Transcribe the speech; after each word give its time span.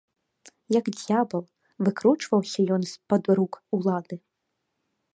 Як 0.79 0.85
д'ябал, 1.01 1.43
выкручваўся 1.87 2.59
ён 2.79 2.91
з-пад 2.95 3.23
рук 3.41 3.53
улады. 3.81 4.15